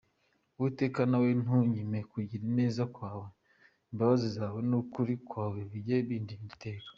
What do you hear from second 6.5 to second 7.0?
iteka.